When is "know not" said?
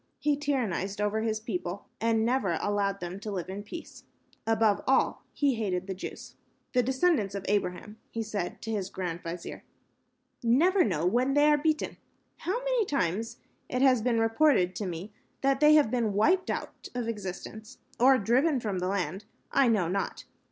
19.67-20.25